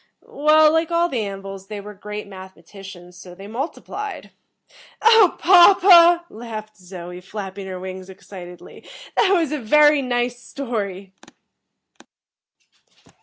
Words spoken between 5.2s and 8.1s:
papa," laughed Zoe, flapping her wings